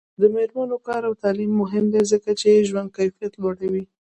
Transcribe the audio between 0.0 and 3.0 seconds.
د میرمنو کار او تعلیم مهم دی ځکه چې ژوند